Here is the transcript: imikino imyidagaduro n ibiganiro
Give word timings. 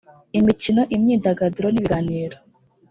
imikino 0.39 0.81
imyidagaduro 0.95 1.67
n 1.71 1.75
ibiganiro 1.79 2.37